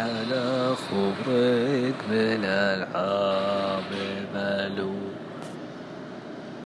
على 0.00 0.74
خبرك 0.76 1.94
بالألعاب 2.10 3.90
ملوك 4.34 5.09